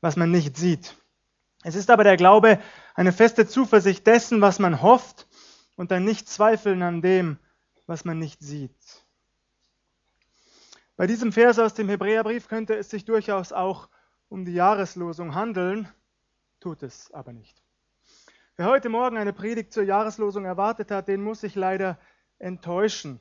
[0.00, 0.94] was man nicht sieht.
[1.64, 2.60] Es ist aber der Glaube
[2.94, 5.26] eine feste Zuversicht dessen, was man hofft
[5.76, 7.38] und ein Nicht-Zweifeln an dem,
[7.86, 8.76] was man nicht sieht.
[10.96, 13.88] Bei diesem Vers aus dem Hebräerbrief könnte es sich durchaus auch
[14.28, 15.88] um die Jahreslosung handeln,
[16.60, 17.62] tut es aber nicht.
[18.56, 21.98] Wer heute Morgen eine Predigt zur Jahreslosung erwartet hat, den muss ich leider
[22.40, 23.20] enttäuschen.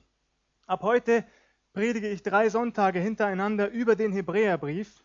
[0.65, 1.23] Ab heute
[1.73, 5.03] predige ich drei Sonntage hintereinander über den Hebräerbrief.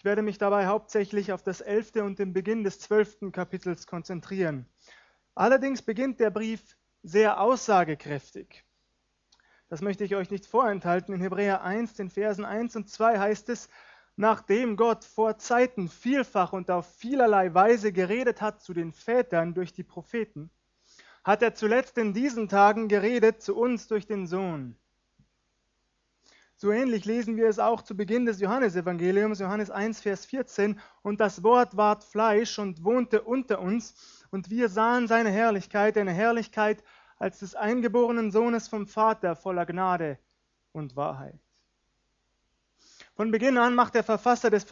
[0.00, 4.64] Ich werde mich dabei hauptsächlich auf das elfte und den Beginn des zwölften Kapitels konzentrieren.
[5.34, 8.64] Allerdings beginnt der Brief sehr aussagekräftig.
[9.68, 11.12] Das möchte ich euch nicht vorenthalten.
[11.12, 13.68] In Hebräer 1, den Versen 1 und 2 heißt es,
[14.16, 19.74] nachdem Gott vor Zeiten vielfach und auf vielerlei Weise geredet hat zu den Vätern durch
[19.74, 20.48] die Propheten,
[21.24, 24.79] hat er zuletzt in diesen Tagen geredet zu uns durch den Sohn.
[26.62, 30.78] So ähnlich lesen wir es auch zu Beginn des Johannesevangeliums, Johannes 1, Vers 14.
[31.00, 36.12] Und das Wort ward Fleisch und wohnte unter uns, und wir sahen seine Herrlichkeit, eine
[36.12, 36.84] Herrlichkeit
[37.16, 40.18] als des eingeborenen Sohnes vom Vater voller Gnade
[40.72, 41.40] und Wahrheit.
[43.14, 44.66] Von Beginn an macht der Verfasser des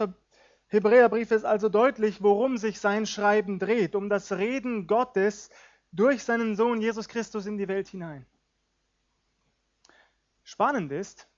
[0.67, 5.49] Hebräerbriefes also deutlich, worum sich sein Schreiben dreht, um das Reden Gottes
[5.91, 8.27] durch seinen Sohn Jesus Christus in die Welt hinein.
[10.43, 11.28] Spannend ist,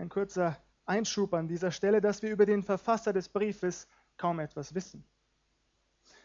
[0.00, 0.56] ein kurzer
[0.86, 5.04] Einschub an dieser Stelle, dass wir über den Verfasser des Briefes kaum etwas wissen.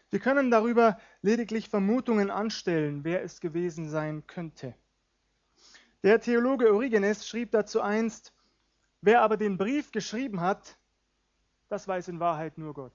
[0.08, 4.74] Wir können darüber lediglich Vermutungen anstellen, wer es gewesen sein könnte.
[6.02, 8.32] Der Theologe Origenes schrieb dazu einst,
[9.02, 10.78] wer aber den Brief geschrieben hat,
[11.68, 12.94] das weiß in Wahrheit nur Gott.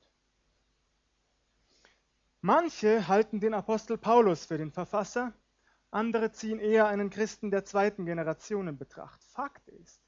[2.41, 5.33] Manche halten den Apostel Paulus für den Verfasser,
[5.91, 9.23] andere ziehen eher einen Christen der zweiten Generation in Betracht.
[9.25, 10.01] Fakt ist,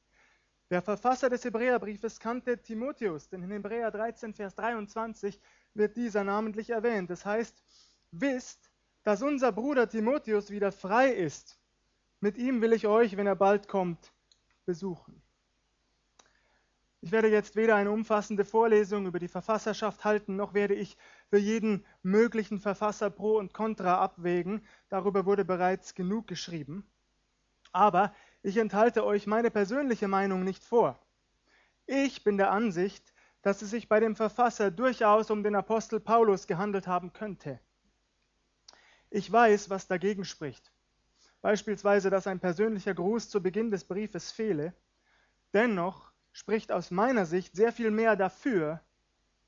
[0.74, 5.40] der Verfasser des Hebräerbriefes kannte Timotheus, denn in Hebräer 13, Vers 23
[5.76, 7.12] wird dieser namentlich erwähnt.
[7.12, 7.64] Das heißt,
[8.10, 8.72] wisst,
[9.04, 11.60] dass unser Bruder Timotheus wieder frei ist.
[12.22, 14.14] Mit ihm will ich euch, wenn er bald kommt,
[14.66, 15.22] besuchen.
[17.02, 20.98] Ich werde jetzt weder eine umfassende Vorlesung über die Verfasserschaft halten, noch werde ich
[21.30, 24.66] für jeden möglichen Verfasser Pro und Contra abwägen.
[24.90, 26.84] Darüber wurde bereits genug geschrieben.
[27.74, 28.12] Aber
[28.44, 31.00] ich enthalte euch meine persönliche Meinung nicht vor.
[31.86, 36.46] Ich bin der Ansicht, dass es sich bei dem Verfasser durchaus um den Apostel Paulus
[36.46, 37.60] gehandelt haben könnte.
[39.10, 40.72] Ich weiß, was dagegen spricht.
[41.42, 44.74] Beispielsweise, dass ein persönlicher Gruß zu Beginn des Briefes fehle.
[45.54, 48.82] Dennoch spricht aus meiner Sicht sehr viel mehr dafür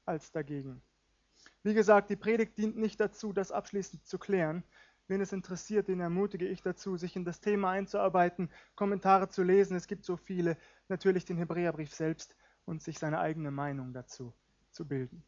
[0.06, 0.82] als dagegen.
[1.64, 4.64] Wie gesagt, die Predigt dient nicht dazu, das abschließend zu klären.
[5.08, 9.76] Wen es interessiert, den ermutige ich dazu, sich in das Thema einzuarbeiten, Kommentare zu lesen.
[9.76, 10.58] Es gibt so viele,
[10.88, 12.36] natürlich den Hebräerbrief selbst
[12.66, 14.34] und sich seine eigene Meinung dazu
[14.72, 15.24] zu bilden.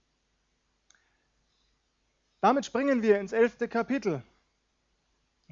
[2.42, 4.24] Damit springen wir ins elfte Kapitel.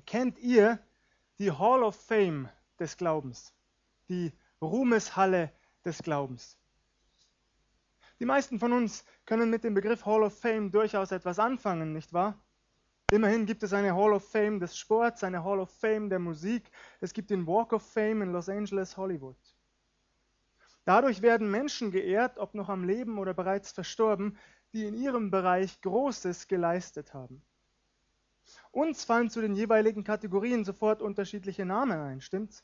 [0.06, 0.80] Kennt ihr
[1.40, 2.50] die Hall of Fame
[2.80, 3.54] des Glaubens?
[4.10, 4.32] Die
[4.62, 5.52] Ruhmeshalle
[5.84, 6.58] des Glaubens?
[8.20, 12.14] Die meisten von uns können mit dem Begriff Hall of Fame durchaus etwas anfangen, nicht
[12.14, 12.40] wahr?
[13.10, 16.72] Immerhin gibt es eine Hall of Fame des Sports, eine Hall of Fame der Musik.
[17.00, 19.38] Es gibt den Walk of Fame in Los Angeles, Hollywood.
[20.86, 24.38] Dadurch werden Menschen geehrt, ob noch am Leben oder bereits verstorben,
[24.74, 27.44] die in ihrem Bereich Großes geleistet haben.
[28.72, 32.64] Uns fallen zu den jeweiligen Kategorien sofort unterschiedliche Namen ein, stimmt's?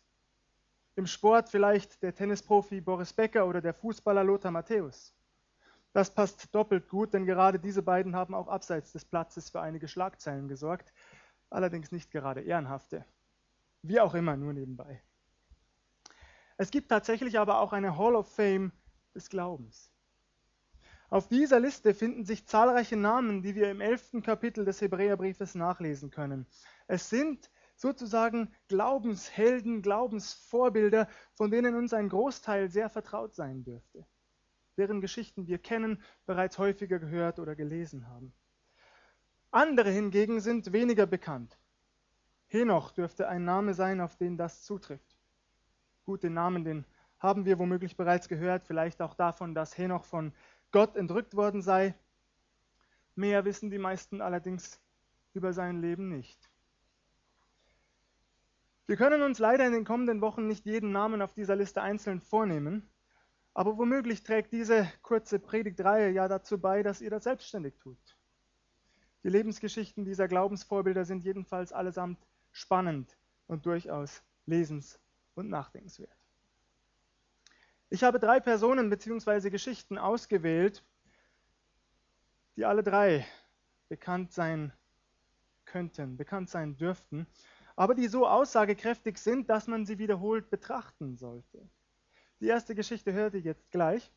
[0.96, 5.16] Im Sport vielleicht der Tennisprofi Boris Becker oder der Fußballer Lothar Matthäus.
[5.94, 9.90] Das passt doppelt gut, denn gerade diese beiden haben auch abseits des Platzes für einige
[9.90, 10.94] Schlagzeilen gesorgt,
[11.50, 13.06] allerdings nicht gerade ehrenhafte.
[13.82, 15.04] Wie auch immer, nur nebenbei.
[16.56, 18.72] Es gibt tatsächlich aber auch eine Hall of Fame
[19.14, 19.92] des Glaubens.
[21.10, 26.10] Auf dieser Liste finden sich zahlreiche Namen, die wir im elften Kapitel des Hebräerbriefes nachlesen
[26.10, 26.48] können.
[26.88, 34.08] Es sind sozusagen Glaubenshelden, Glaubensvorbilder, von denen uns ein Großteil sehr vertraut sein dürfte
[34.82, 38.34] deren Geschichten wir kennen, bereits häufiger gehört oder gelesen haben.
[39.52, 41.60] Andere hingegen sind weniger bekannt.
[42.48, 45.16] Henoch dürfte ein Name sein, auf den das zutrifft.
[46.04, 46.86] Gut, den Namen, den
[47.20, 50.34] haben wir womöglich bereits gehört, vielleicht auch davon, dass Henoch von
[50.72, 51.94] Gott entrückt worden sei.
[53.14, 54.82] Mehr wissen die meisten allerdings
[55.34, 56.50] über sein Leben nicht.
[58.88, 62.20] Wir können uns leider in den kommenden Wochen nicht jeden Namen auf dieser Liste einzeln
[62.20, 62.91] vornehmen.
[63.54, 68.18] Aber womöglich trägt diese kurze Predigtreihe ja dazu bei, dass ihr das selbstständig tut.
[69.24, 72.20] Die Lebensgeschichten dieser Glaubensvorbilder sind jedenfalls allesamt
[72.52, 73.18] spannend
[73.48, 75.00] und durchaus lesens-
[75.36, 76.18] und nachdenkenswert.
[77.90, 79.50] Ich habe drei Personen bzw.
[79.50, 80.84] Geschichten ausgewählt,
[82.56, 83.26] die alle drei
[83.90, 84.72] bekannt sein
[85.66, 87.28] könnten, bekannt sein dürften,
[87.76, 91.70] aber die so aussagekräftig sind, dass man sie wiederholt betrachten sollte.
[92.42, 94.12] Die erste Geschichte hört ihr jetzt gleich.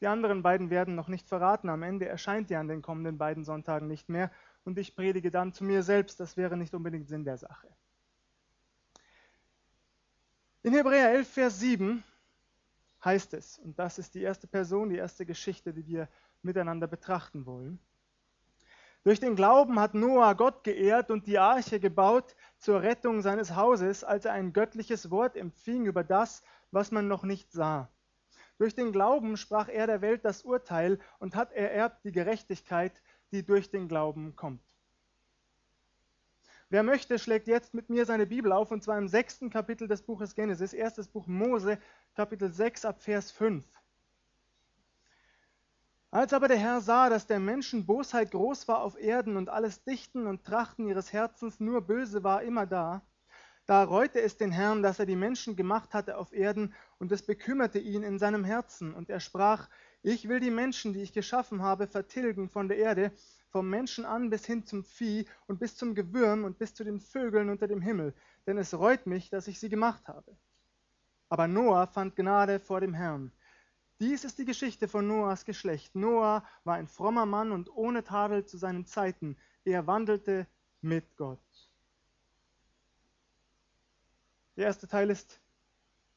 [0.00, 1.68] Die anderen beiden werden noch nicht verraten.
[1.68, 4.30] Am Ende erscheint ihr an den kommenden beiden Sonntagen nicht mehr
[4.64, 6.18] und ich predige dann zu mir selbst.
[6.18, 7.68] Das wäre nicht unbedingt Sinn der Sache.
[10.62, 12.02] In Hebräer 11, Vers 7
[13.04, 16.08] heißt es, und das ist die erste Person, die erste Geschichte, die wir
[16.42, 17.78] miteinander betrachten wollen.
[19.04, 24.02] Durch den Glauben hat Noah Gott geehrt und die Arche gebaut zur Rettung seines Hauses,
[24.02, 27.90] als er ein göttliches Wort empfing über das, was man noch nicht sah.
[28.56, 33.44] Durch den Glauben sprach er der Welt das Urteil und hat ererbt die Gerechtigkeit, die
[33.44, 34.62] durch den Glauben kommt.
[36.70, 40.00] Wer möchte, schlägt jetzt mit mir seine Bibel auf, und zwar im sechsten Kapitel des
[40.00, 41.78] Buches Genesis, erstes Buch Mose,
[42.14, 43.66] Kapitel 6 ab Vers 5.
[46.14, 49.82] Als aber der Herr sah, dass der Menschen Bosheit groß war auf Erden und alles
[49.82, 53.02] Dichten und Trachten ihres Herzens nur böse war immer da,
[53.66, 57.26] da reute es den Herrn, dass er die Menschen gemacht hatte auf Erden, und es
[57.26, 58.94] bekümmerte ihn in seinem Herzen.
[58.94, 59.68] Und er sprach,
[60.02, 63.10] ich will die Menschen, die ich geschaffen habe, vertilgen von der Erde,
[63.48, 67.00] vom Menschen an bis hin zum Vieh und bis zum Gewürm und bis zu den
[67.00, 68.14] Vögeln unter dem Himmel,
[68.46, 70.36] denn es reut mich, dass ich sie gemacht habe.
[71.28, 73.32] Aber Noah fand Gnade vor dem Herrn.
[74.00, 75.94] Dies ist die Geschichte von Noahs Geschlecht.
[75.94, 79.36] Noah war ein frommer Mann und ohne Tadel zu seinen Zeiten.
[79.64, 80.46] Er wandelte
[80.80, 81.38] mit Gott.
[84.56, 85.40] Der erste Teil ist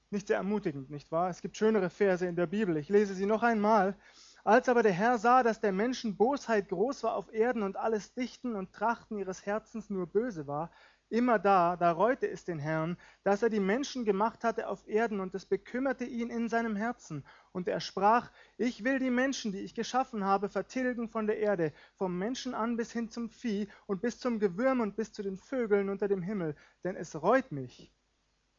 [0.10, 1.30] nicht sehr ermutigend, nicht wahr?
[1.30, 2.78] Es gibt schönere Verse in der Bibel.
[2.78, 3.96] Ich lese sie noch einmal.
[4.44, 8.14] Als aber der Herr sah, dass der Menschen Bosheit groß war auf Erden und alles
[8.14, 10.72] Dichten und Trachten ihres Herzens nur böse war,
[11.10, 15.20] immer da, da reute es den Herrn, dass er die Menschen gemacht hatte auf Erden
[15.20, 17.26] und es bekümmerte ihn in seinem Herzen.
[17.52, 21.74] Und er sprach, ich will die Menschen, die ich geschaffen habe, vertilgen von der Erde,
[21.96, 25.38] vom Menschen an bis hin zum Vieh und bis zum Gewürm und bis zu den
[25.38, 27.92] Vögeln unter dem Himmel, denn es reut mich,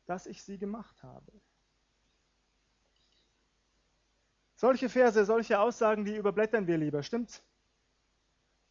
[0.06, 1.32] dass ich sie gemacht habe.
[4.56, 7.44] Solche Verse, solche Aussagen, die überblättern wir lieber, stimmt's?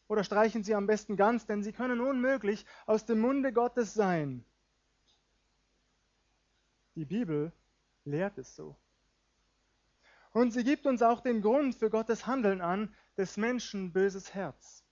[0.07, 4.45] Oder streichen sie am besten ganz, denn sie können unmöglich aus dem Munde Gottes sein.
[6.95, 7.51] Die Bibel
[8.05, 8.75] lehrt es so.
[10.31, 14.83] Und sie gibt uns auch den Grund für Gottes Handeln an, des Menschen böses Herz.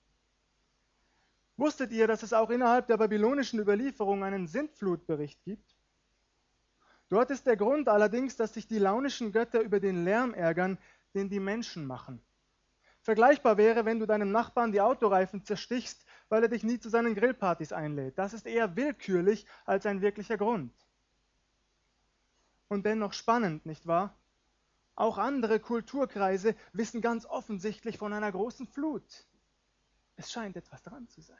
[1.56, 5.76] Wusstet ihr, dass es auch innerhalb der babylonischen Überlieferung einen Sintflutbericht gibt?
[7.08, 10.78] Dort ist der Grund allerdings, dass sich die launischen Götter über den Lärm ärgern,
[11.14, 12.20] den die Menschen machen.
[13.06, 17.14] Vergleichbar wäre, wenn du deinem Nachbarn die Autoreifen zerstichst, weil er dich nie zu seinen
[17.14, 18.18] Grillpartys einlädt.
[18.18, 20.74] Das ist eher willkürlich als ein wirklicher Grund.
[22.66, 24.18] Und dennoch spannend, nicht wahr?
[24.96, 29.24] Auch andere Kulturkreise wissen ganz offensichtlich von einer großen Flut.
[30.16, 31.38] Es scheint etwas dran zu sein.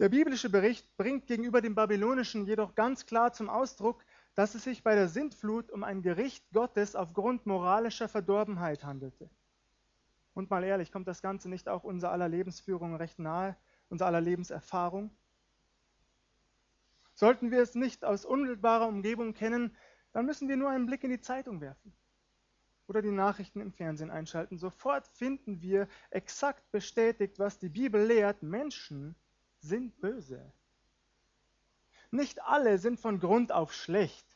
[0.00, 4.04] Der biblische Bericht bringt gegenüber dem babylonischen jedoch ganz klar zum Ausdruck,
[4.34, 9.28] dass es sich bei der Sintflut um ein Gericht Gottes aufgrund moralischer Verdorbenheit handelte.
[10.34, 13.56] Und mal ehrlich, kommt das Ganze nicht auch unser aller Lebensführung recht nahe,
[13.90, 15.10] unser aller Lebenserfahrung?
[17.14, 19.76] Sollten wir es nicht aus unmittelbarer Umgebung kennen,
[20.12, 21.92] dann müssen wir nur einen Blick in die Zeitung werfen
[22.86, 24.58] oder die Nachrichten im Fernsehen einschalten.
[24.58, 28.42] Sofort finden wir exakt bestätigt, was die Bibel lehrt.
[28.42, 29.14] Menschen
[29.60, 30.52] sind böse.
[32.10, 34.31] Nicht alle sind von Grund auf schlecht,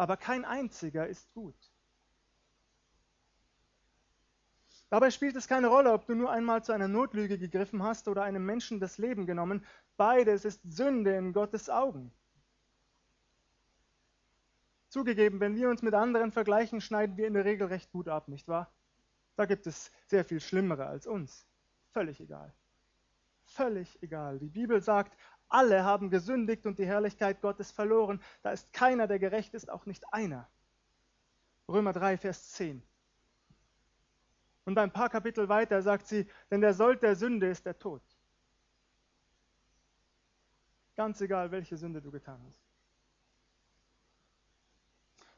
[0.00, 1.54] aber kein einziger ist gut.
[4.88, 8.22] Dabei spielt es keine Rolle, ob du nur einmal zu einer Notlüge gegriffen hast oder
[8.22, 9.62] einem Menschen das Leben genommen.
[9.98, 12.10] Beides ist Sünde in Gottes Augen.
[14.88, 18.26] Zugegeben, wenn wir uns mit anderen vergleichen, schneiden wir in der Regel recht gut ab,
[18.26, 18.72] nicht wahr?
[19.36, 21.46] Da gibt es sehr viel Schlimmere als uns.
[21.92, 22.54] Völlig egal
[23.50, 24.38] völlig egal.
[24.38, 25.16] Die Bibel sagt,
[25.50, 28.22] alle haben gesündigt und die Herrlichkeit Gottes verloren.
[28.42, 30.48] Da ist keiner, der gerecht ist, auch nicht einer.
[31.68, 32.82] Römer 3, Vers 10.
[34.64, 38.02] Und ein paar Kapitel weiter sagt sie, denn der Sold der Sünde ist der Tod.
[40.96, 42.60] Ganz egal, welche Sünde du getan hast.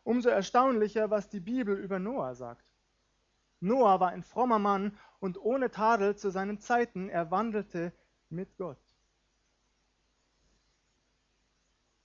[0.04, 2.66] Umso erstaunlicher, was die Bibel über Noah sagt.
[3.61, 7.09] Noah war ein frommer Mann und ohne Tadel zu seinen Zeiten.
[7.09, 7.92] Er wandelte
[8.28, 8.78] mit Gott.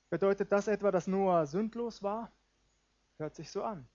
[0.10, 2.32] Bedeutet das etwa, dass Noah sündlos war?
[3.18, 3.88] Hört sich so an.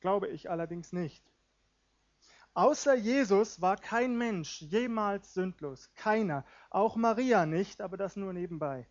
[0.00, 1.24] Glaube ich allerdings nicht.
[2.54, 5.90] Außer Jesus war kein Mensch jemals sündlos.
[5.94, 6.44] Keiner.
[6.70, 8.88] Auch Maria nicht, aber das nur nebenbei.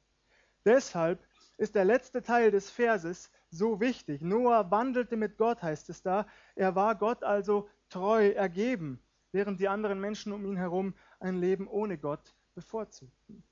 [0.66, 1.24] Deshalb
[1.58, 4.22] ist der letzte Teil des Verses so wichtig.
[4.22, 6.28] Noah wandelte mit Gott, heißt es da.
[6.56, 11.68] Er war Gott also treu ergeben, während die anderen Menschen um ihn herum ein Leben
[11.68, 13.44] ohne Gott bevorzugten.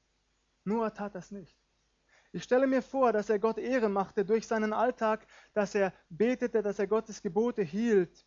[0.64, 1.63] Noah tat das nicht.
[2.36, 6.64] Ich stelle mir vor, dass er Gott Ehre machte durch seinen Alltag, dass er betete,
[6.64, 8.26] dass er Gottes Gebote hielt,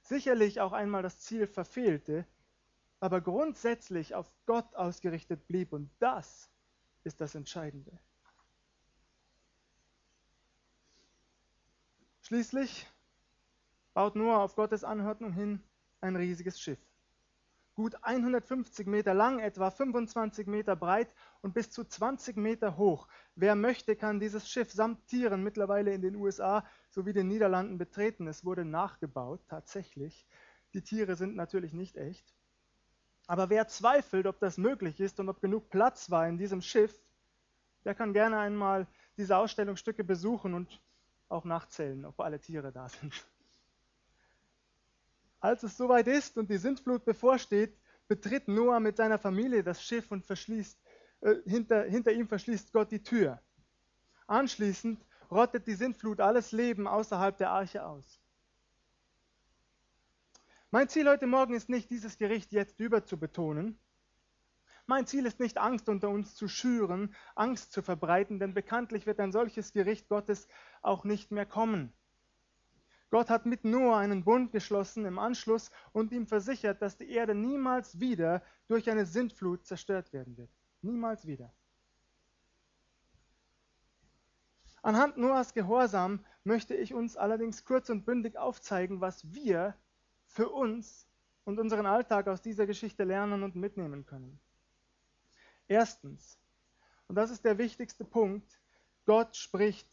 [0.00, 2.24] sicherlich auch einmal das Ziel verfehlte,
[3.00, 5.72] aber grundsätzlich auf Gott ausgerichtet blieb.
[5.72, 6.48] Und das
[7.02, 7.98] ist das Entscheidende.
[12.22, 12.86] Schließlich
[13.92, 15.60] baut Noah auf Gottes Anordnung hin
[16.00, 16.85] ein riesiges Schiff.
[17.76, 23.06] Gut 150 Meter lang, etwa 25 Meter breit und bis zu 20 Meter hoch.
[23.34, 28.28] Wer möchte, kann dieses Schiff samt Tieren mittlerweile in den USA sowie den Niederlanden betreten.
[28.28, 30.26] Es wurde nachgebaut, tatsächlich.
[30.72, 32.34] Die Tiere sind natürlich nicht echt.
[33.26, 36.98] Aber wer zweifelt, ob das möglich ist und ob genug Platz war in diesem Schiff,
[37.84, 38.86] der kann gerne einmal
[39.18, 40.80] diese Ausstellungsstücke besuchen und
[41.28, 43.26] auch nachzählen, ob alle Tiere da sind.
[45.40, 47.76] Als es soweit ist und die Sintflut bevorsteht,
[48.08, 50.78] betritt Noah mit seiner Familie das Schiff und verschließt,
[51.20, 53.40] äh, hinter, hinter ihm verschließt Gott die Tür.
[54.26, 58.20] Anschließend rottet die Sintflut alles Leben außerhalb der Arche aus.
[60.70, 63.78] Mein Ziel heute Morgen ist nicht, dieses Gericht jetzt überzubetonen.
[64.86, 69.18] Mein Ziel ist nicht, Angst unter uns zu schüren, Angst zu verbreiten, denn bekanntlich wird
[69.18, 70.48] ein solches Gericht Gottes
[70.82, 71.92] auch nicht mehr kommen.
[73.10, 77.34] Gott hat mit Noah einen Bund geschlossen im Anschluss und ihm versichert, dass die Erde
[77.34, 80.50] niemals wieder durch eine Sintflut zerstört werden wird.
[80.82, 81.52] Niemals wieder.
[84.82, 89.74] Anhand Noahs Gehorsam möchte ich uns allerdings kurz und bündig aufzeigen, was wir
[90.26, 91.08] für uns
[91.44, 94.38] und unseren Alltag aus dieser Geschichte lernen und mitnehmen können.
[95.68, 96.38] Erstens,
[97.08, 98.60] und das ist der wichtigste Punkt,
[99.06, 99.88] Gott spricht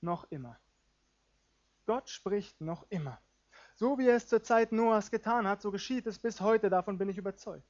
[0.00, 0.58] noch immer.
[1.90, 3.20] Gott spricht noch immer.
[3.74, 6.98] So wie er es zur Zeit Noahs getan hat, so geschieht es bis heute, davon
[6.98, 7.66] bin ich überzeugt.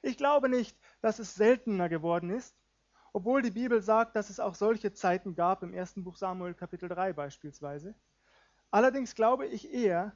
[0.00, 2.54] Ich glaube nicht, dass es seltener geworden ist,
[3.12, 6.88] obwohl die Bibel sagt, dass es auch solche Zeiten gab, im ersten Buch Samuel Kapitel
[6.88, 7.96] 3 beispielsweise.
[8.70, 10.12] Allerdings glaube ich eher,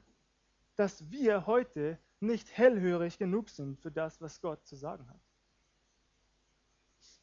[0.77, 5.19] dass wir heute nicht hellhörig genug sind für das, was Gott zu sagen hat.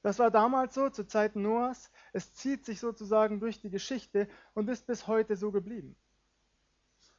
[0.02, 1.90] Das war damals so, zur Zeit Noahs.
[2.12, 5.96] Es zieht sich sozusagen durch die Geschichte und ist bis heute so geblieben.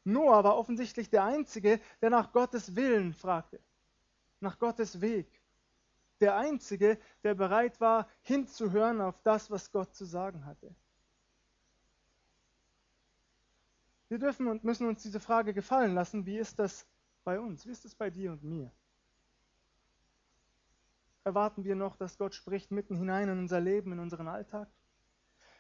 [0.08, 3.60] Noah war offensichtlich der Einzige, der nach Gottes Willen fragte,
[4.40, 5.28] nach Gottes Weg.
[6.22, 10.74] Der Einzige, der bereit war, hinzuhören auf das, was Gott zu sagen hatte.
[14.08, 16.88] Wir dürfen und müssen uns diese Frage gefallen lassen, wie ist das
[17.26, 17.66] bei uns?
[17.68, 18.72] Wie ist es bei dir und mir?
[21.26, 24.70] Erwarten wir noch, dass Gott spricht mitten hinein in unser Leben, in unseren Alltag?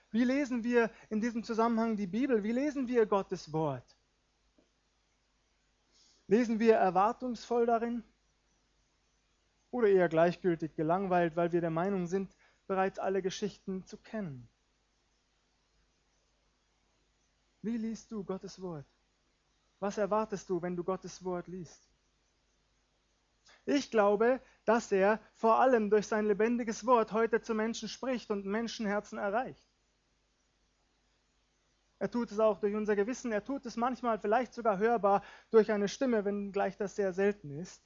[0.09, 2.41] Wie lesen wir in diesem Zusammenhang die Bibel?
[2.43, 3.96] Wie lesen wir Gottes Wort?
[6.27, 8.03] Lesen wir erwartungsvoll darin?
[9.71, 12.35] Oder eher gleichgültig gelangweilt, weil wir der Meinung sind,
[12.67, 14.47] bereits alle Geschichten zu kennen?
[17.61, 18.85] Wie liest du Gottes Wort?
[19.79, 21.87] Was erwartest du, wenn du Gottes Wort liest?
[23.65, 28.45] Ich glaube, dass er vor allem durch sein lebendiges Wort heute zu Menschen spricht und
[28.45, 29.61] Menschenherzen erreicht.
[31.99, 35.71] Er tut es auch durch unser Gewissen, er tut es manchmal vielleicht sogar hörbar durch
[35.71, 37.83] eine Stimme, wenngleich das sehr selten ist.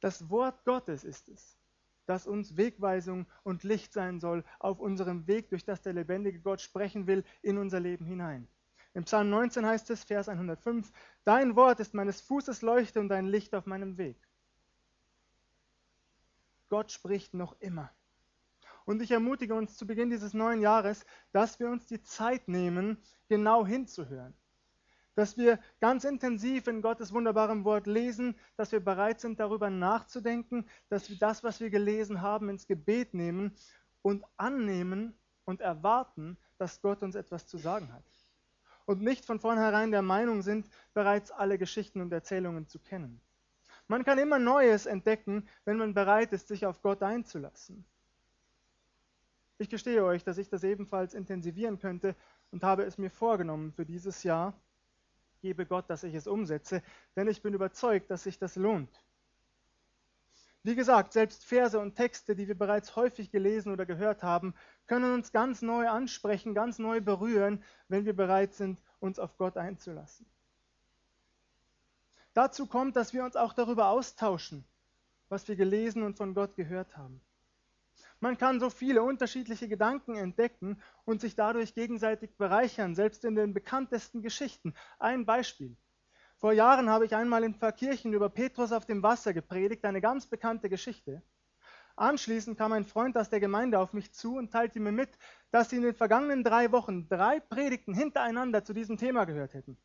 [0.00, 1.58] Das Wort Gottes ist es,
[2.06, 6.60] das uns Wegweisung und Licht sein soll auf unserem Weg, durch das der lebendige Gott
[6.60, 8.48] sprechen will, in unser Leben hinein.
[8.92, 10.90] Im Psalm 19 heißt es, Vers 105,
[11.24, 14.16] Dein Wort ist meines Fußes Leuchte und dein Licht auf meinem Weg.
[16.68, 17.90] Gott spricht noch immer.
[18.90, 23.00] Und ich ermutige uns zu Beginn dieses neuen Jahres, dass wir uns die Zeit nehmen,
[23.28, 24.34] genau hinzuhören.
[25.14, 30.68] Dass wir ganz intensiv in Gottes wunderbarem Wort lesen, dass wir bereit sind, darüber nachzudenken,
[30.88, 33.54] dass wir das, was wir gelesen haben, ins Gebet nehmen
[34.02, 38.02] und annehmen und erwarten, dass Gott uns etwas zu sagen hat
[38.86, 43.20] und nicht von vornherein der Meinung sind, bereits alle Geschichten und Erzählungen zu kennen.
[43.86, 47.84] Man kann immer Neues entdecken, wenn man bereit ist, sich auf Gott einzulassen.
[49.60, 52.16] Ich gestehe euch, dass ich das ebenfalls intensivieren könnte
[52.50, 54.54] und habe es mir vorgenommen für dieses Jahr.
[55.42, 56.82] Gebe Gott, dass ich es umsetze,
[57.14, 59.04] denn ich bin überzeugt, dass sich das lohnt.
[60.62, 64.54] Wie gesagt, selbst Verse und Texte, die wir bereits häufig gelesen oder gehört haben,
[64.86, 69.58] können uns ganz neu ansprechen, ganz neu berühren, wenn wir bereit sind, uns auf Gott
[69.58, 70.24] einzulassen.
[72.32, 74.64] Dazu kommt, dass wir uns auch darüber austauschen,
[75.28, 77.20] was wir gelesen und von Gott gehört haben.
[78.20, 83.54] Man kann so viele unterschiedliche Gedanken entdecken und sich dadurch gegenseitig bereichern, selbst in den
[83.54, 84.74] bekanntesten Geschichten.
[84.98, 85.74] Ein Beispiel.
[86.36, 90.26] Vor Jahren habe ich einmal in Pfarrkirchen über Petrus auf dem Wasser gepredigt, eine ganz
[90.26, 91.22] bekannte Geschichte.
[91.96, 95.10] Anschließend kam ein Freund aus der Gemeinde auf mich zu und teilte mir mit,
[95.50, 99.76] dass sie in den vergangenen drei Wochen drei Predigten hintereinander zu diesem Thema gehört hätten.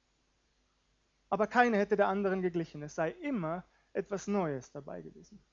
[1.30, 2.84] Aber keine hätte der anderen geglichen.
[2.84, 5.44] Es sei immer etwas Neues dabei gewesen.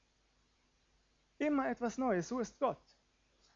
[1.43, 2.79] Immer etwas Neues, so ist Gott.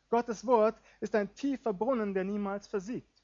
[0.08, 3.22] Gottes Wort ist ein tiefer Brunnen, der niemals versiegt.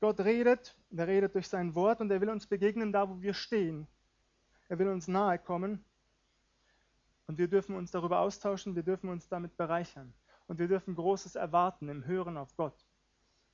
[0.00, 3.32] Gott redet, er redet durch sein Wort und er will uns begegnen da, wo wir
[3.32, 3.86] stehen.
[4.68, 5.82] Er will uns nahe kommen
[7.26, 10.12] und wir dürfen uns darüber austauschen, wir dürfen uns damit bereichern
[10.46, 12.86] und wir dürfen Großes erwarten im Hören auf Gott.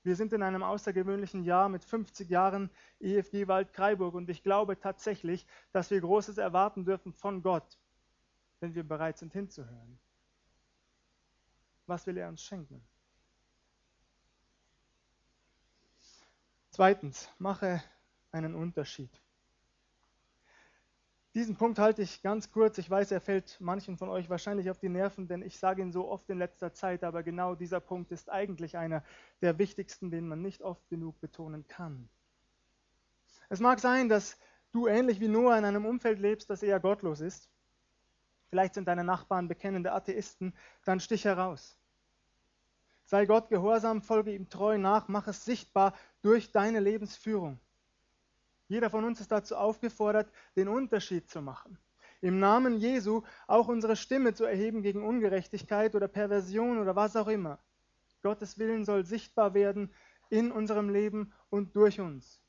[0.03, 4.77] Wir sind in einem außergewöhnlichen Jahr mit 50 Jahren EFG Wald Kreiburg und ich glaube
[4.77, 7.79] tatsächlich, dass wir Großes erwarten dürfen von Gott,
[8.63, 9.99] wenn wir bereit sind hinzuhören.
[11.87, 12.81] Was will er uns schenken?
[16.71, 17.83] Zweitens, mache
[18.31, 19.11] einen Unterschied.
[21.35, 22.79] Diesen Punkt halte ich ganz kurz.
[22.79, 25.93] Ich weiß, er fällt manchen von euch wahrscheinlich auf die Nerven, denn ich sage ihn
[25.93, 29.03] so oft in letzter Zeit, aber genau dieser Punkt ist eigentlich einer
[29.41, 32.09] der wichtigsten, den man nicht oft genug betonen kann.
[33.49, 34.39] Es mag sein, dass
[34.71, 37.52] du ähnlich wie Noah in einem Umfeld lebst, das eher gottlos ist.
[38.53, 40.53] Vielleicht sind deine Nachbarn bekennende Atheisten,
[40.85, 41.75] dann stich heraus.
[43.07, 47.59] Sei Gott gehorsam, folge ihm treu nach, mach es sichtbar durch deine Lebensführung.
[48.69, 51.79] Jeder von uns ist dazu aufgefordert, den Unterschied zu machen.
[52.21, 57.29] Im Namen Jesu auch unsere Stimme zu erheben gegen Ungerechtigkeit oder Perversion oder was auch
[57.29, 57.59] immer.
[58.23, 59.91] Gottes Willen soll sichtbar werden
[60.29, 62.43] in unserem Leben und durch uns.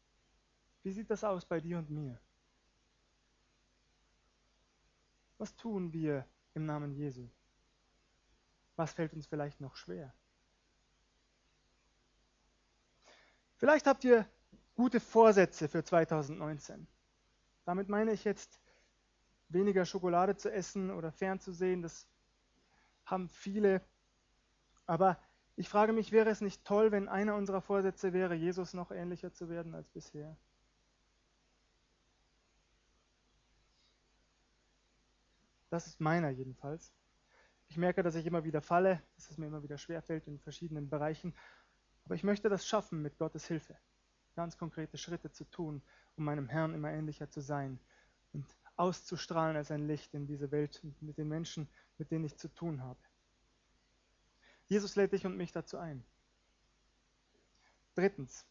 [0.83, 2.19] Wie sieht das aus bei dir und mir?
[5.43, 7.27] Was tun wir im Namen Jesu?
[8.77, 10.13] Was fällt uns vielleicht noch schwer?
[13.57, 14.25] Vielleicht habt ihr
[14.73, 16.88] gute Vorsätze für 2019.
[17.65, 18.62] Damit meine ich jetzt
[19.50, 22.08] weniger Schokolade zu essen oder fernzusehen, das
[23.03, 23.82] haben viele.
[24.86, 25.19] Aber
[25.58, 29.34] ich frage mich, wäre es nicht toll, wenn einer unserer Vorsätze wäre, Jesus noch ähnlicher
[29.34, 30.38] zu werden als bisher?
[35.73, 36.93] Das ist meiner jedenfalls.
[37.67, 40.88] Ich merke, dass ich immer wieder falle, dass es mir immer wieder schwerfällt in verschiedenen
[40.88, 41.33] Bereichen.
[42.05, 43.75] Aber ich möchte das schaffen mit Gottes Hilfe
[44.36, 45.81] ganz konkrete Schritte zu tun,
[46.15, 47.79] um meinem Herrn immer ähnlicher zu sein
[48.33, 52.49] und auszustrahlen als ein Licht in diese Welt mit den Menschen, mit denen ich zu
[52.49, 52.99] tun habe.
[54.67, 56.03] Jesus lädt dich und mich dazu ein.
[57.95, 58.45] Drittens,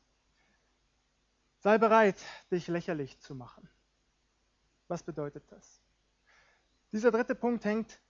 [1.61, 3.69] sei bereit, dich lächerlich zu machen.
[4.89, 5.82] Was bedeutet das?
[6.93, 8.01] Dieser dritte Punkt hängt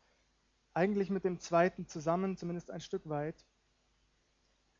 [0.74, 3.46] eigentlich mit dem zweiten zusammen, zumindest ein Stück weit.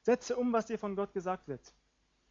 [0.03, 1.75] Setze um, was dir von Gott gesagt wird.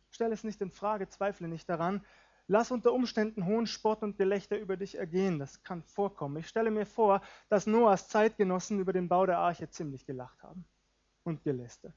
[0.09, 2.03] Stell es nicht in Frage, zweifle nicht daran.
[2.47, 5.39] Lass unter Umständen hohen Spott und Gelächter über dich ergehen.
[5.39, 6.37] Das kann vorkommen.
[6.37, 10.65] Ich stelle mir vor, dass Noahs Zeitgenossen über den Bau der Arche ziemlich gelacht haben
[11.23, 11.95] und gelästert.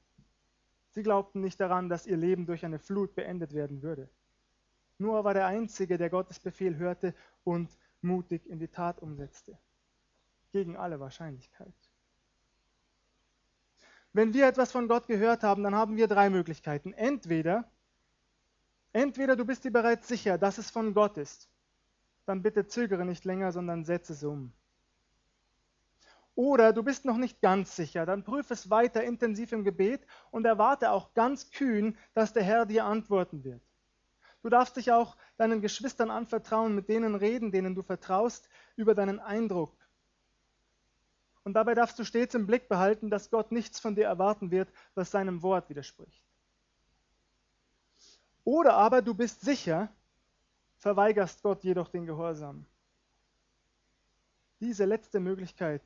[0.91, 4.07] Sie glaubten nicht daran, dass ihr Leben durch eine Flut beendet werden würde.
[4.97, 7.69] Noah war der Einzige, der Gottes Befehl hörte und
[8.05, 9.57] mutig in die Tat umsetzte.
[10.53, 11.73] Gegen alle Wahrscheinlichkeit.
[14.13, 16.93] Wenn wir etwas von Gott gehört haben, dann haben wir drei Möglichkeiten.
[16.93, 17.69] Entweder
[18.95, 21.49] Entweder du bist dir bereits sicher, dass es von Gott ist,
[22.25, 24.53] dann bitte zögere nicht länger, sondern setze es um.
[26.33, 30.45] Oder du bist noch nicht ganz sicher, dann prüfe es weiter intensiv im Gebet und
[30.45, 33.61] erwarte auch ganz kühn, dass der Herr dir antworten wird.
[34.45, 39.19] Du darfst dich auch deinen Geschwistern anvertrauen, mit denen reden, denen du vertraust, über deinen
[39.19, 39.75] Eindruck.
[41.43, 44.71] Und dabei darfst du stets im Blick behalten, dass Gott nichts von dir erwarten wird,
[44.93, 46.21] was seinem Wort widerspricht.
[48.43, 49.89] Oder aber du bist sicher,
[50.77, 52.67] verweigerst Gott jedoch den Gehorsam.
[54.59, 55.81] Diese letzte Möglichkeit,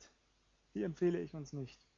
[0.74, 1.89] die empfehle ich uns nicht.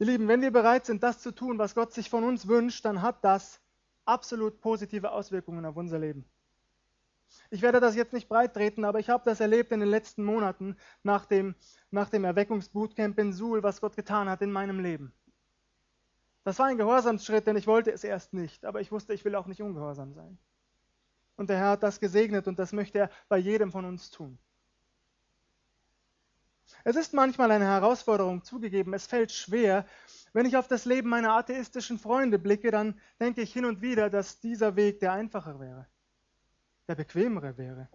[0.00, 2.84] Ihr Lieben, wenn wir bereit sind, das zu tun, was Gott sich von uns wünscht,
[2.84, 3.60] dann hat das
[4.04, 6.24] absolut positive Auswirkungen auf unser Leben.
[7.50, 10.24] Ich werde das jetzt nicht breit treten, aber ich habe das erlebt in den letzten
[10.24, 11.54] Monaten nach dem,
[11.90, 15.12] nach dem Erweckungsbootcamp in Suhl, was Gott getan hat in meinem Leben.
[16.44, 19.34] Das war ein Gehorsamsschritt, denn ich wollte es erst nicht, aber ich wusste, ich will
[19.34, 20.38] auch nicht ungehorsam sein.
[21.36, 24.38] Und der Herr hat das gesegnet und das möchte er bei jedem von uns tun.
[26.84, 29.86] Es ist manchmal eine Herausforderung zugegeben, es fällt schwer.
[30.32, 34.10] Wenn ich auf das Leben meiner atheistischen Freunde blicke, dann denke ich hin und wieder,
[34.10, 35.86] dass dieser Weg der einfacher wäre,
[36.86, 37.88] der bequemere wäre.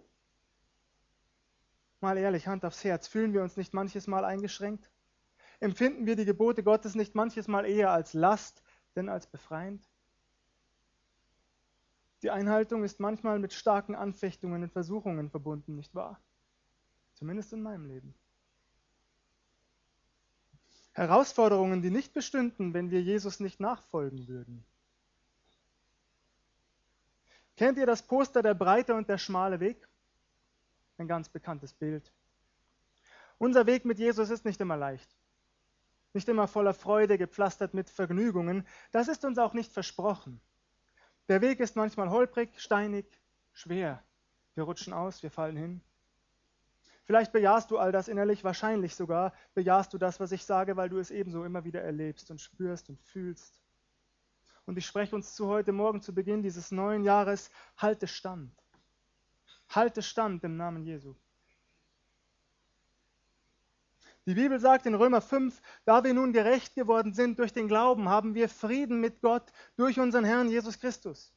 [2.01, 4.89] Mal ehrlich, Hand aufs Herz, fühlen wir uns nicht manches Mal eingeschränkt?
[5.61, 8.61] Empfinden wir die Gebote Gottes nicht manches Mal eher als Last,
[8.97, 9.87] denn als befreiend?
[12.21, 16.19] Die Einhaltung ist manchmal mit starken Anfechtungen und Versuchungen verbunden, nicht wahr?
[17.13, 18.13] Zumindest in meinem Leben.
[20.93, 24.63] Herausforderungen, die nicht bestünden, wenn wir Jesus nicht nachfolgen würden.
[27.57, 29.87] Kennt ihr das Poster Der breite und der schmale Weg?
[30.97, 32.11] Ein ganz bekanntes Bild.
[33.37, 35.09] Unser Weg mit Jesus ist nicht immer leicht,
[36.13, 38.65] nicht immer voller Freude, gepflastert mit Vergnügungen.
[38.91, 40.39] Das ist uns auch nicht versprochen.
[41.27, 43.05] Der Weg ist manchmal holprig, steinig,
[43.51, 44.03] schwer.
[44.55, 45.81] Wir rutschen aus, wir fallen hin.
[47.05, 50.89] Vielleicht bejahst du all das innerlich, wahrscheinlich sogar bejahst du das, was ich sage, weil
[50.89, 53.59] du es ebenso immer wieder erlebst und spürst und fühlst.
[54.65, 58.53] Und ich spreche uns zu heute Morgen zu Beginn dieses neuen Jahres, halte stand.
[59.67, 61.15] Halte stand im Namen Jesu.
[64.25, 68.07] Die Bibel sagt in Römer 5, da wir nun gerecht geworden sind durch den Glauben,
[68.07, 71.33] haben wir Frieden mit Gott durch unseren Herrn Jesus Christus.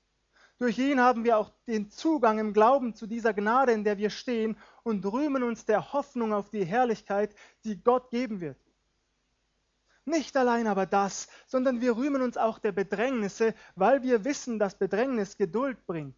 [0.59, 4.09] Durch ihn haben wir auch den Zugang im Glauben zu dieser Gnade, in der wir
[4.09, 8.57] stehen und rühmen uns der Hoffnung auf die Herrlichkeit, die Gott geben wird.
[10.07, 14.79] Nicht allein aber das, sondern wir rühmen uns auch der Bedrängnisse, weil wir wissen, dass
[14.79, 16.16] Bedrängnis Geduld bringt.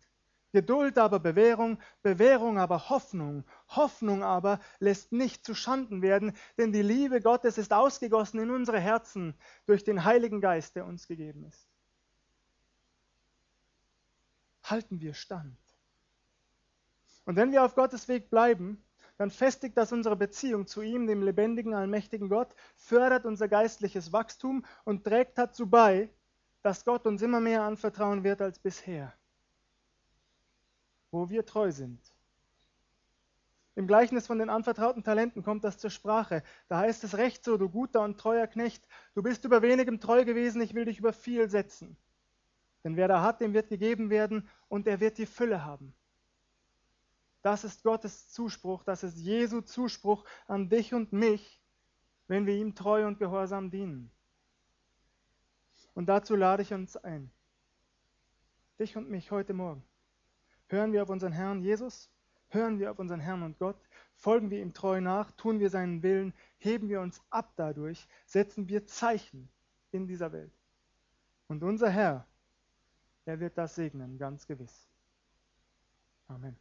[0.52, 3.44] Geduld aber Bewährung, Bewährung aber Hoffnung.
[3.68, 8.78] Hoffnung aber lässt nicht zu Schanden werden, denn die Liebe Gottes ist ausgegossen in unsere
[8.78, 9.34] Herzen
[9.66, 11.67] durch den Heiligen Geist, der uns gegeben ist
[14.70, 15.56] halten wir stand.
[17.24, 18.82] Und wenn wir auf Gottes Weg bleiben,
[19.18, 24.64] dann festigt das unsere Beziehung zu ihm, dem lebendigen, allmächtigen Gott, fördert unser geistliches Wachstum
[24.84, 26.08] und trägt dazu bei,
[26.62, 29.12] dass Gott uns immer mehr anvertrauen wird als bisher,
[31.10, 32.00] wo wir treu sind.
[33.74, 36.42] Im Gleichnis von den anvertrauten Talenten kommt das zur Sprache.
[36.68, 40.24] Da heißt es recht so, du guter und treuer Knecht, du bist über wenigem treu
[40.24, 41.96] gewesen, ich will dich über viel setzen.
[42.88, 45.92] Denn wer da hat, dem wird gegeben werden und er wird die Fülle haben.
[47.42, 51.60] Das ist Gottes Zuspruch, das ist Jesu Zuspruch an dich und mich,
[52.28, 54.10] wenn wir ihm treu und gehorsam dienen.
[55.92, 57.30] Und dazu lade ich uns ein.
[58.78, 59.84] Dich und mich heute Morgen.
[60.68, 62.08] Hören wir auf unseren Herrn Jesus?
[62.48, 63.76] Hören wir auf unseren Herrn und Gott?
[64.14, 65.30] Folgen wir ihm treu nach?
[65.32, 66.32] Tun wir seinen Willen?
[66.56, 68.08] Heben wir uns ab dadurch?
[68.24, 69.50] Setzen wir Zeichen
[69.90, 70.54] in dieser Welt?
[71.48, 72.26] Und unser Herr
[73.28, 74.88] er wird das segnen, ganz gewiss.
[76.28, 76.56] Amen.